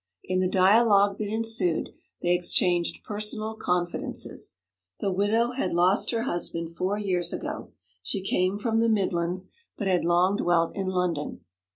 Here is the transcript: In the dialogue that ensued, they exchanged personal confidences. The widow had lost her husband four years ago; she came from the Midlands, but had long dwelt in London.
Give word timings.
In 0.23 0.39
the 0.39 0.47
dialogue 0.49 1.19
that 1.19 1.29
ensued, 1.31 1.89
they 2.23 2.33
exchanged 2.33 3.03
personal 3.03 3.55
confidences. 3.55 4.55
The 4.99 5.11
widow 5.11 5.51
had 5.51 5.75
lost 5.75 6.09
her 6.09 6.23
husband 6.23 6.71
four 6.71 6.97
years 6.97 7.31
ago; 7.31 7.71
she 8.01 8.23
came 8.23 8.57
from 8.57 8.79
the 8.79 8.89
Midlands, 8.89 9.53
but 9.77 9.85
had 9.85 10.03
long 10.03 10.37
dwelt 10.37 10.75
in 10.75 10.87
London. 10.87 11.41